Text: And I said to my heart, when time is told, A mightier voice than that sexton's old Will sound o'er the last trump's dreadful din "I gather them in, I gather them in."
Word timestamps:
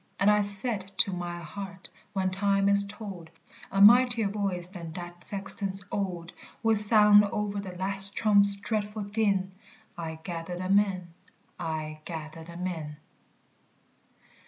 And 0.19 0.31
I 0.31 0.41
said 0.41 0.91
to 0.97 1.13
my 1.13 1.37
heart, 1.41 1.87
when 2.13 2.31
time 2.31 2.67
is 2.67 2.87
told, 2.87 3.29
A 3.71 3.79
mightier 3.79 4.29
voice 4.29 4.65
than 4.67 4.93
that 4.93 5.23
sexton's 5.23 5.85
old 5.91 6.33
Will 6.63 6.73
sound 6.75 7.23
o'er 7.25 7.59
the 7.59 7.77
last 7.77 8.15
trump's 8.15 8.55
dreadful 8.55 9.03
din 9.03 9.51
"I 9.95 10.17
gather 10.23 10.57
them 10.57 10.79
in, 10.79 11.13
I 11.59 11.99
gather 12.05 12.43
them 12.43 12.65
in." 12.65 12.95